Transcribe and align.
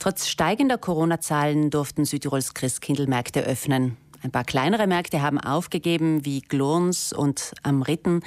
Trotz 0.00 0.28
steigender 0.28 0.78
Corona-Zahlen 0.78 1.68
durften 1.68 2.06
Südtirols 2.06 2.54
Christkindlmärkte 2.54 3.42
öffnen. 3.42 3.98
Ein 4.22 4.30
paar 4.30 4.44
kleinere 4.44 4.86
Märkte 4.86 5.20
haben 5.20 5.38
aufgegeben, 5.38 6.24
wie 6.24 6.40
Glurns 6.40 7.12
und 7.12 7.52
am 7.62 7.82
Ritten. 7.82 8.22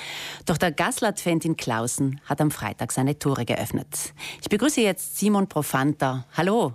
Doch 0.46 0.60
der 0.60 0.72
Gasladvent 0.72 1.46
in 1.46 1.58
Klausen 1.58 2.22
hat 2.26 2.42
am 2.42 2.52
Freitag 2.52 2.92
seine 2.92 3.18
Tore 3.18 3.44
geöffnet. 3.46 4.14
Ich 4.40 4.50
begrüße 4.50 4.82
jetzt 4.82 5.18
Simon 5.18 5.48
Profanter. 5.48 6.28
Hallo. 6.38 6.74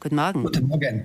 Guten 0.00 0.16
Morgen. 0.16 0.44
Guten 0.44 0.68
Morgen. 0.68 1.04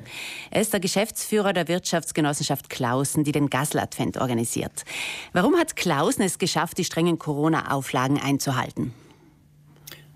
Er 0.49 0.61
ist 0.61 0.71
der 0.71 0.79
Geschäftsführer 0.79 1.51
der 1.51 1.67
Wirtschaftsgenossenschaft 1.67 2.69
Klausen, 2.69 3.25
die 3.25 3.33
den 3.33 3.49
Gasladvent 3.49 4.21
organisiert. 4.21 4.85
Warum 5.33 5.57
hat 5.57 5.75
Klausen 5.75 6.21
es 6.21 6.37
geschafft, 6.37 6.77
die 6.77 6.85
strengen 6.85 7.19
Corona-Auflagen 7.19 8.21
einzuhalten? 8.21 8.93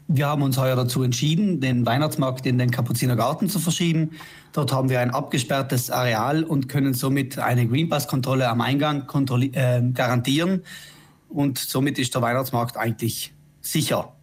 Wir 0.10 0.28
haben 0.28 0.42
uns 0.42 0.58
heuer 0.58 0.78
dazu 0.78 1.04
entschieden, 1.04 1.60
den 1.60 1.86
Weihnachtsmarkt 1.86 2.46
in 2.46 2.58
den 2.58 2.72
Kapuzinergarten 2.72 3.50
zu 3.50 3.60
verschieben. 3.60 4.12
Dort 4.54 4.72
haben 4.72 4.90
wir 4.90 5.02
ein 5.02 5.12
abgesperrtes 5.12 5.92
Areal 5.92 6.46
und 6.46 6.70
können 6.70 6.94
somit 6.94 7.38
eine 7.40 7.68
Greenpass-Kontrolle 7.68 8.48
am 8.48 8.62
Eingang 8.62 9.06
äh, 9.52 9.82
garantieren. 9.94 10.64
Und 11.28 11.58
somit 11.58 12.00
ist 12.00 12.16
der 12.16 12.22
Weihnachtsmarkt 12.22 12.78
eigentlich 12.78 13.34
sicher. 13.60 14.14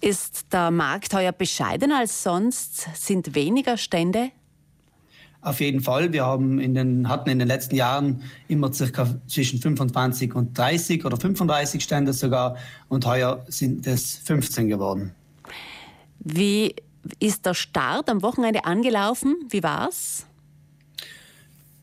Ist 0.00 0.52
der 0.52 0.70
Markt 0.70 1.12
heuer 1.14 1.32
bescheidener 1.32 1.98
als 1.98 2.22
sonst? 2.22 2.88
Sind 2.94 3.34
weniger 3.34 3.76
Stände? 3.76 4.30
Auf 5.46 5.60
jeden 5.60 5.80
Fall. 5.80 6.12
Wir 6.12 6.26
haben 6.26 6.58
in 6.58 6.74
den, 6.74 7.08
hatten 7.08 7.30
in 7.30 7.38
den 7.38 7.46
letzten 7.46 7.76
Jahren 7.76 8.24
immer 8.48 8.72
circa 8.72 9.14
zwischen 9.28 9.60
25 9.60 10.34
und 10.34 10.58
30 10.58 11.04
oder 11.04 11.16
35 11.16 11.84
Stände 11.84 12.12
sogar 12.12 12.56
und 12.88 13.06
heuer 13.06 13.44
sind 13.46 13.86
es 13.86 14.16
15 14.24 14.66
geworden. 14.66 15.14
Wie 16.18 16.74
ist 17.20 17.46
der 17.46 17.54
Start 17.54 18.10
am 18.10 18.22
Wochenende 18.22 18.64
angelaufen? 18.64 19.36
Wie 19.48 19.62
war's? 19.62 20.26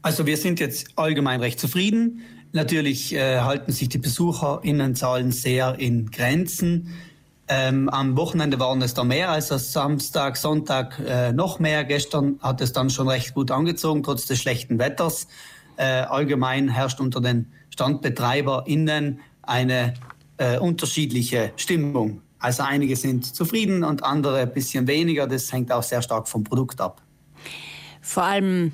Also 0.01 0.25
wir 0.25 0.35
sind 0.35 0.59
jetzt 0.59 0.89
allgemein 0.97 1.39
recht 1.39 1.57
zufrieden. 1.57 2.19
Natürlich 2.51 3.15
äh, 3.15 3.39
halten 3.39 3.71
sich 3.71 3.87
die 3.87 3.97
Besucherinnenzahlen 3.97 5.31
sehr 5.31 5.79
in 5.79 6.11
Grenzen. 6.11 6.89
Ähm, 7.47 7.89
am 7.89 8.15
Wochenende 8.15 8.59
waren 8.59 8.81
es 8.81 8.93
da 8.93 9.03
mehr 9.03 9.29
als 9.29 9.51
am 9.51 9.59
Samstag, 9.59 10.37
Sonntag 10.37 10.99
äh, 11.05 11.33
noch 11.33 11.59
mehr. 11.59 11.83
Gestern 11.83 12.39
hat 12.41 12.61
es 12.61 12.71
dann 12.71 12.89
schon 12.89 13.09
recht 13.09 13.33
gut 13.33 13.51
angezogen, 13.51 14.01
trotz 14.03 14.25
des 14.25 14.39
schlechten 14.39 14.79
Wetters. 14.79 15.27
Äh, 15.75 15.83
allgemein 15.83 16.69
herrscht 16.69 16.99
unter 16.99 17.19
den 17.19 17.51
StandbetreiberInnen 17.71 19.19
eine 19.41 19.93
äh, 20.37 20.57
unterschiedliche 20.57 21.51
Stimmung. 21.57 22.21
Also 22.39 22.63
einige 22.63 22.95
sind 22.95 23.25
zufrieden 23.35 23.83
und 23.83 24.03
andere 24.03 24.39
ein 24.39 24.53
bisschen 24.53 24.87
weniger. 24.87 25.27
Das 25.27 25.51
hängt 25.51 25.71
auch 25.71 25.83
sehr 25.83 26.01
stark 26.01 26.27
vom 26.27 26.43
Produkt 26.43 26.79
ab. 26.79 27.01
Vor 28.01 28.23
allem 28.23 28.73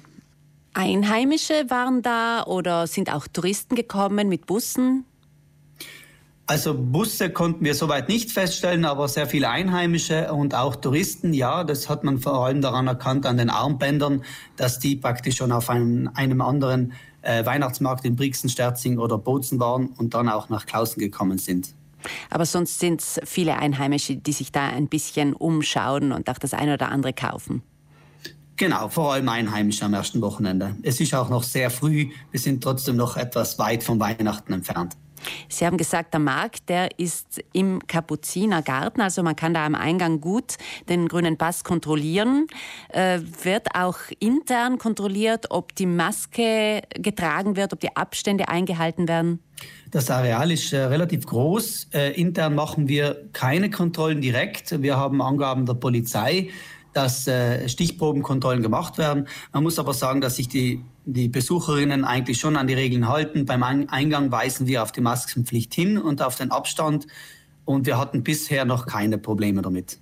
Einheimische 0.74 1.70
waren 1.70 2.02
da 2.02 2.44
oder 2.44 2.88
sind 2.88 3.14
auch 3.14 3.28
Touristen 3.28 3.76
gekommen 3.76 4.28
mit 4.28 4.46
Bussen? 4.46 5.06
Also 6.50 6.74
Busse 6.74 7.30
konnten 7.30 7.64
wir 7.64 7.76
soweit 7.76 8.10
nicht 8.10 8.32
feststellen, 8.32 8.84
aber 8.84 9.08
sehr 9.08 9.28
viele 9.28 9.52
Einheimische 9.52 10.34
und 10.34 10.56
auch 10.56 10.76
Touristen, 10.78 11.32
ja, 11.32 11.64
das 11.64 11.90
hat 11.90 12.04
man 12.04 12.18
vor 12.18 12.44
allem 12.44 12.60
daran 12.60 12.88
erkannt 12.88 13.28
an 13.28 13.38
den 13.38 13.52
Armbändern, 13.52 14.24
dass 14.56 14.80
die 14.80 14.96
praktisch 14.96 15.36
schon 15.36 15.52
auf 15.52 15.70
einem, 15.70 16.10
einem 16.16 16.42
anderen 16.42 16.94
äh, 17.22 17.46
Weihnachtsmarkt 17.46 18.04
in 18.04 18.16
Brixen, 18.16 18.50
Sterzing 18.50 18.98
oder 18.98 19.20
Bozen 19.20 19.60
waren 19.60 19.90
und 20.00 20.16
dann 20.16 20.28
auch 20.28 20.50
nach 20.50 20.66
Klausen 20.66 21.00
gekommen 21.00 21.38
sind. 21.38 21.76
Aber 22.32 22.48
sonst 22.48 22.80
sind 22.80 23.02
es 23.02 23.22
viele 23.26 23.60
Einheimische, 23.60 24.16
die 24.16 24.32
sich 24.32 24.52
da 24.52 24.70
ein 24.70 24.88
bisschen 24.88 25.34
umschauen 25.34 26.12
und 26.12 26.32
auch 26.32 26.40
das 26.40 26.56
eine 26.56 26.74
oder 26.74 26.90
andere 26.90 27.14
kaufen. 27.14 27.62
Genau, 28.60 28.90
vor 28.90 29.14
allem 29.14 29.30
Einheimische 29.30 29.86
am 29.86 29.94
ersten 29.94 30.20
Wochenende. 30.20 30.76
Es 30.84 31.00
ist 31.00 31.16
auch 31.16 31.30
noch 31.30 31.44
sehr 31.44 31.70
früh, 31.70 32.10
wir 32.30 32.40
sind 32.42 32.62
trotzdem 32.62 32.98
noch 32.98 33.16
etwas 33.16 33.58
weit 33.58 33.86
von 33.86 34.02
Weihnachten 34.02 34.52
entfernt. 34.52 34.98
Sie 35.48 35.66
haben 35.66 35.78
gesagt, 35.78 36.14
der 36.14 36.20
Markt, 36.20 36.68
der 36.68 37.00
ist 37.00 37.42
im 37.54 37.80
Kapuzinergarten, 37.88 39.02
also 39.02 39.24
man 39.24 39.38
kann 39.38 39.54
da 39.54 39.66
am 39.66 39.76
Eingang 39.76 40.20
gut 40.20 40.58
den 40.90 41.08
grünen 41.08 41.38
Pass 41.38 41.64
kontrollieren. 41.64 42.48
Äh, 42.90 43.22
wird 43.44 43.68
auch 43.76 43.98
intern 44.20 44.78
kontrolliert, 44.78 45.52
ob 45.52 45.74
die 45.76 45.86
Maske 45.86 46.82
getragen 46.96 47.56
wird, 47.56 47.72
ob 47.72 47.80
die 47.80 47.96
Abstände 47.96 48.50
eingehalten 48.50 49.08
werden? 49.08 49.40
Das 49.92 50.12
Areal 50.12 50.52
ist 50.52 50.74
äh, 50.74 50.80
relativ 50.80 51.26
groß. 51.26 51.90
Äh, 51.94 52.12
intern 52.20 52.56
machen 52.56 52.90
wir 52.90 53.30
keine 53.32 53.70
Kontrollen 53.70 54.20
direkt. 54.20 54.82
Wir 54.82 54.98
haben 54.98 55.22
Angaben 55.22 55.66
der 55.66 55.76
Polizei 55.76 56.50
dass 56.94 57.28
äh, 57.28 57.68
Stichprobenkontrollen 57.68 58.62
gemacht 58.62 58.98
werden. 58.98 59.28
Man 59.54 59.64
muss 59.64 59.80
aber 59.80 59.94
sagen, 59.94 60.22
dass 60.22 60.38
sich 60.38 60.48
die, 60.48 60.84
die 61.06 61.28
Besucherinnen 61.28 62.04
eigentlich 62.04 62.40
schon 62.40 62.58
an 62.58 62.68
die 62.68 62.74
Regeln 62.74 63.08
halten. 63.08 63.46
Beim 63.46 63.64
Eingang 63.64 64.32
weisen 64.32 64.68
wir 64.68 64.84
auf 64.84 64.92
die 64.92 65.02
Maskenpflicht 65.02 65.74
hin 65.74 65.98
und 65.98 66.22
auf 66.22 66.36
den 66.36 66.52
Abstand. 66.52 67.08
Und 67.66 67.86
wir 67.86 67.98
hatten 67.98 68.24
bisher 68.24 68.66
noch 68.66 68.86
keine 68.86 69.18
Probleme 69.18 69.62
damit. 69.62 70.00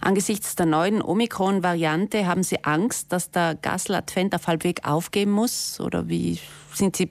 Angesichts 0.00 0.56
der 0.56 0.66
neuen 0.66 1.02
Omikron-Variante 1.02 2.26
haben 2.26 2.42
Sie 2.42 2.64
Angst, 2.64 3.12
dass 3.12 3.30
der 3.30 3.54
Gassel-Advent 3.56 4.34
auf 4.34 4.46
halbweg 4.46 4.86
aufgeben 4.86 5.32
muss? 5.32 5.80
Oder 5.80 6.08
wie 6.08 6.38
sind 6.72 6.96
Sie 6.96 7.10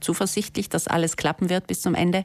zuversichtlich, 0.00 0.68
dass 0.68 0.88
alles 0.88 1.16
klappen 1.16 1.50
wird 1.50 1.66
bis 1.66 1.82
zum 1.82 1.94
Ende? 1.94 2.24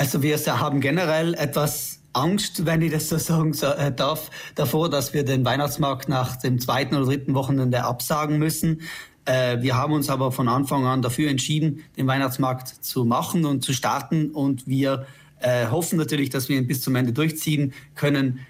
Also 0.00 0.22
wir 0.22 0.38
haben 0.38 0.80
generell 0.80 1.34
etwas 1.34 2.00
Angst, 2.14 2.64
wenn 2.64 2.80
ich 2.80 2.90
das 2.90 3.10
so 3.10 3.18
sagen 3.18 3.52
äh, 3.76 3.92
darf, 3.92 4.30
davor, 4.54 4.88
dass 4.88 5.12
wir 5.12 5.26
den 5.26 5.44
Weihnachtsmarkt 5.44 6.08
nach 6.08 6.36
dem 6.36 6.58
zweiten 6.58 6.94
oder 6.94 7.04
dritten 7.04 7.34
Wochenende 7.34 7.84
absagen 7.84 8.38
müssen. 8.38 8.80
Äh, 9.26 9.60
wir 9.60 9.76
haben 9.76 9.92
uns 9.92 10.08
aber 10.08 10.32
von 10.32 10.48
Anfang 10.48 10.86
an 10.86 11.02
dafür 11.02 11.28
entschieden, 11.28 11.84
den 11.98 12.06
Weihnachtsmarkt 12.06 12.68
zu 12.82 13.04
machen 13.04 13.44
und 13.44 13.62
zu 13.62 13.74
starten. 13.74 14.30
Und 14.30 14.66
wir 14.66 15.04
äh, 15.40 15.66
hoffen 15.66 15.98
natürlich, 15.98 16.30
dass 16.30 16.48
wir 16.48 16.56
ihn 16.56 16.66
bis 16.66 16.80
zum 16.80 16.96
Ende 16.96 17.12
durchziehen 17.12 17.74
können, 17.94 18.40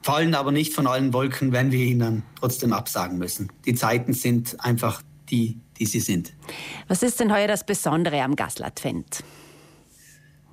fallen 0.00 0.34
aber 0.34 0.52
nicht 0.52 0.72
von 0.72 0.86
allen 0.86 1.12
Wolken, 1.12 1.52
wenn 1.52 1.70
wir 1.70 1.84
ihn 1.84 1.98
dann 1.98 2.22
trotzdem 2.40 2.72
absagen 2.72 3.18
müssen. 3.18 3.52
Die 3.66 3.74
Zeiten 3.74 4.14
sind 4.14 4.58
einfach 4.64 5.02
die, 5.28 5.58
die 5.78 5.84
sie 5.84 6.00
sind. 6.00 6.32
Was 6.88 7.02
ist 7.02 7.20
denn 7.20 7.30
heuer 7.30 7.46
das 7.46 7.66
Besondere 7.66 8.22
am 8.22 8.36
Gasladvent? 8.36 9.22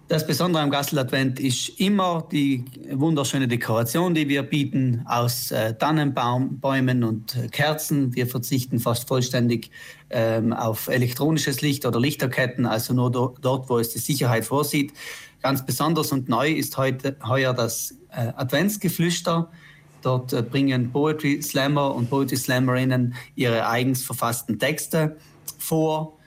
Das 0.09 0.25
Besondere 0.25 0.63
am 0.63 0.71
Gastel-Advent 0.71 1.39
ist 1.39 1.79
immer 1.79 2.27
die 2.31 2.65
wunderschöne 2.91 3.47
Dekoration, 3.47 4.15
die 4.15 4.27
wir 4.27 4.41
bieten 4.41 5.03
aus 5.05 5.51
äh, 5.51 5.75
Tannenbäumen 5.75 7.03
und 7.03 7.35
äh, 7.35 7.47
Kerzen. 7.47 8.15
Wir 8.15 8.25
verzichten 8.25 8.79
fast 8.79 9.07
vollständig 9.07 9.69
ähm, 10.09 10.51
auf 10.51 10.87
elektronisches 10.87 11.61
Licht 11.61 11.85
oder 11.85 11.99
Lichterketten, 11.99 12.65
also 12.65 12.95
nur 12.95 13.11
do 13.11 13.35
dort, 13.39 13.69
wo 13.69 13.77
es 13.77 13.91
die 13.91 13.99
Sicherheit 13.99 14.45
vorsieht. 14.45 14.93
Ganz 15.43 15.63
besonders 15.63 16.11
und 16.11 16.27
neu 16.27 16.53
ist 16.53 16.75
heute, 16.75 17.15
heuer 17.23 17.53
das 17.53 17.93
äh, 18.11 18.33
Adventsgeflüster. 18.35 19.51
Dort 20.01 20.33
äh, 20.33 20.41
bringen 20.41 20.91
Poetry 20.91 21.39
Slammer 21.43 21.93
und 21.93 22.09
Poetry 22.09 22.37
Slammerinnen 22.37 23.13
ihre 23.35 23.69
eigens 23.69 24.03
verfassten 24.03 24.57
Texte 24.57 25.17
vor 25.59 26.18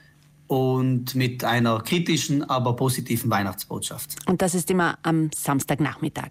und 0.53 1.15
mit 1.15 1.45
einer 1.45 1.81
kritischen, 1.81 2.45
aber 2.45 2.77
positiven 2.77 3.31
Weihnachtsbotschaft. 3.31 4.17
Und 4.27 4.43
das 4.43 4.55
ist 4.55 4.71
immer 4.71 4.99
am 5.03 5.31
Samstagnachmittag? 5.35 6.31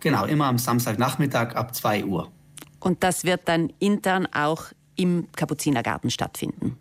Genau, 0.00 0.26
immer 0.26 0.44
am 0.44 0.58
Samstagnachmittag 0.58 1.54
ab 1.54 1.74
2 1.74 2.04
Uhr. 2.04 2.30
Und 2.80 3.02
das 3.02 3.24
wird 3.24 3.40
dann 3.46 3.72
intern 3.78 4.26
auch 4.26 4.64
im 4.94 5.26
Kapuzinergarten 5.32 6.10
stattfinden? 6.10 6.76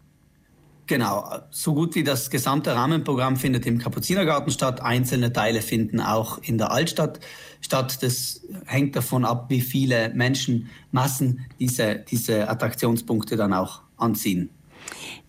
Genau, 0.86 1.31
so 1.50 1.74
gut 1.74 1.96
wie 1.96 2.03
das 2.03 2.30
gesamte 2.30 2.75
Rahmenprogramm 2.75 3.38
findet 3.38 3.66
im 3.66 3.78
Kapuzinergarten 3.78 4.52
statt. 4.52 4.81
Einzelne 4.81 5.31
Teile 5.31 5.62
finden 5.62 6.02
auch 6.02 6.40
in 6.40 6.58
der 6.58 6.72
Altstadt 6.72 7.22
statt. 7.62 8.03
Das 8.03 8.42
hängt 8.66 8.98
davon 8.98 9.24
ab, 9.24 9.46
wie 9.48 9.62
viele 9.62 10.14
Menschenmassen 10.14 11.46
diese, 11.57 11.95
diese 11.95 12.50
Attraktionspunkte 12.50 13.38
dann 13.38 13.54
auch 13.54 13.81
anziehen. 13.95 14.50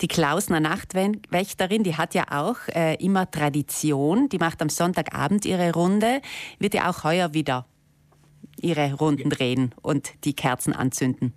Die 0.01 0.09
Klausner 0.09 0.61
Nachtwächterin, 0.61 1.83
die 1.83 1.97
hat 1.97 2.15
ja 2.15 2.25
auch 2.31 2.57
äh, 2.69 2.95
immer 2.97 3.31
Tradition. 3.31 4.29
Die 4.29 4.39
macht 4.39 4.63
am 4.63 4.69
Sonntagabend 4.69 5.45
ihre 5.45 5.73
Runde. 5.73 6.21
Wird 6.59 6.75
ja 6.75 6.91
auch 6.91 7.05
heuer 7.05 7.35
wieder 7.35 7.67
ihre 8.61 8.95
Runden 8.95 9.31
drehen 9.31 9.75
und 9.83 10.11
die 10.25 10.35
Kerzen 10.35 10.73
anzünden. 10.73 11.33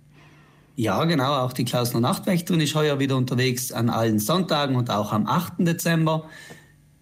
Ja, 0.76 1.04
genau. 1.04 1.36
Auch 1.38 1.52
die 1.52 1.64
Klausner 1.64 2.00
Nachtwächterin 2.00 2.60
ist 2.60 2.74
heuer 2.74 2.98
wieder 2.98 3.16
unterwegs 3.16 3.70
an 3.70 3.90
allen 3.90 4.18
Sonntagen 4.18 4.76
und 4.76 4.90
auch 4.90 5.12
am 5.12 5.26
8. 5.26 5.54
Dezember. 5.58 6.28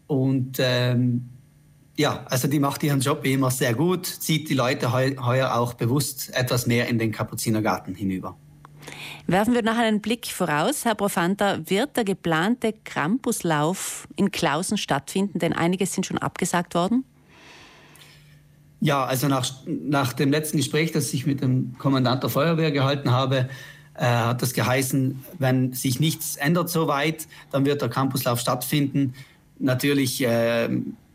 Und 0.06 0.58
ähm, 0.58 1.30
ja, 1.96 2.24
also 2.28 2.48
die 2.48 2.58
macht 2.58 2.82
ihren 2.82 3.00
Job 3.00 3.20
wie 3.22 3.32
immer 3.32 3.50
sehr 3.50 3.74
gut, 3.74 4.06
zieht 4.06 4.48
die 4.48 4.54
Leute 4.54 4.92
heuer 4.92 5.54
auch 5.54 5.74
bewusst 5.74 6.34
etwas 6.34 6.66
mehr 6.66 6.88
in 6.88 6.98
den 6.98 7.12
Kapuzinergarten 7.12 7.94
hinüber. 7.94 8.36
Werfen 9.26 9.54
wir 9.54 9.62
noch 9.62 9.78
einen 9.78 10.00
Blick 10.00 10.26
voraus. 10.26 10.84
Herr 10.84 10.94
Profanter, 10.94 11.68
wird 11.68 11.96
der 11.96 12.04
geplante 12.04 12.74
Krampuslauf 12.84 14.06
in 14.16 14.30
Klausen 14.30 14.78
stattfinden? 14.78 15.38
Denn 15.38 15.52
einige 15.52 15.86
sind 15.86 16.06
schon 16.06 16.18
abgesagt 16.18 16.74
worden. 16.74 17.04
Ja, 18.80 19.04
also 19.04 19.28
nach, 19.28 19.48
nach 19.66 20.12
dem 20.12 20.32
letzten 20.32 20.56
Gespräch, 20.56 20.90
das 20.90 21.12
ich 21.14 21.24
mit 21.24 21.40
dem 21.40 21.78
Kommandant 21.78 22.22
der 22.22 22.30
Feuerwehr 22.30 22.72
gehalten 22.72 23.12
habe, 23.12 23.48
äh, 23.94 24.04
hat 24.04 24.42
das 24.42 24.54
geheißen, 24.54 25.24
wenn 25.38 25.72
sich 25.72 26.00
nichts 26.00 26.36
ändert 26.36 26.68
soweit, 26.68 27.28
dann 27.50 27.64
wird 27.64 27.80
der 27.80 27.88
Campuslauf 27.88 28.40
stattfinden. 28.40 29.14
Natürlich 29.58 30.24
äh, 30.24 30.68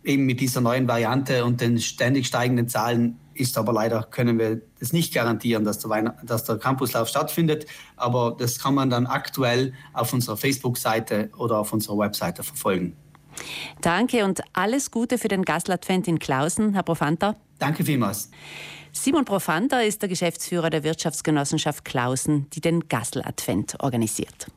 eben 0.04 0.26
mit 0.26 0.40
dieser 0.40 0.62
neuen 0.62 0.88
Variante 0.88 1.44
und 1.44 1.60
den 1.60 1.80
ständig 1.80 2.28
steigenden 2.28 2.70
Zahlen 2.70 3.18
ist 3.40 3.58
aber 3.58 3.74
leider, 3.74 4.04
können 4.04 4.40
wir 4.40 4.62
das 4.80 4.94
nicht 4.94 5.14
garantieren, 5.14 5.64
dass 5.64 5.80
der, 5.80 6.16
dass 6.24 6.44
der 6.44 6.58
Campuslauf 6.58 7.08
stattfindet. 7.08 7.66
Aber 7.96 8.36
das 8.38 8.60
kann 8.60 8.74
man 8.76 8.90
dann 8.90 9.06
aktuell 9.06 9.74
auf 9.94 10.14
unserer 10.14 10.38
Facebook-Seite 10.38 11.30
oder 11.38 11.60
auf 11.60 11.74
unserer 11.74 11.98
Webseite 11.98 12.44
verfolgen. 12.44 12.96
Danke 13.82 14.26
und 14.26 14.42
alles 14.54 14.92
Gute 14.92 15.18
für 15.18 15.28
den 15.28 15.44
Gastladvent 15.44 16.08
in 16.08 16.20
Klausen, 16.20 16.74
Herr 16.74 16.84
Profanter. 16.84 17.36
Danke 17.60 17.84
vielmals. 17.84 18.30
Simon 18.92 19.26
Profanter 19.26 19.84
ist 19.84 20.02
der 20.02 20.10
Geschäftsführer 20.10 20.70
der 20.70 20.84
Wirtschaftsgenossenschaft 20.84 21.86
Klausen, 21.86 22.50
die 22.52 22.62
den 22.62 22.88
Gassel-Advent 22.88 23.76
organisiert. 23.80 24.48